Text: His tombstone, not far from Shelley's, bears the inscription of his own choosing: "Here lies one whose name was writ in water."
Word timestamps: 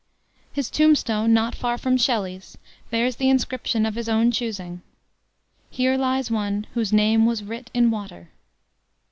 His 0.51 0.71
tombstone, 0.71 1.31
not 1.31 1.53
far 1.53 1.77
from 1.77 1.95
Shelley's, 1.95 2.57
bears 2.89 3.17
the 3.17 3.29
inscription 3.29 3.85
of 3.85 3.93
his 3.93 4.09
own 4.09 4.31
choosing: 4.31 4.81
"Here 5.69 5.95
lies 5.95 6.31
one 6.31 6.65
whose 6.73 6.91
name 6.91 7.27
was 7.27 7.43
writ 7.43 7.69
in 7.71 7.91
water." 7.91 8.31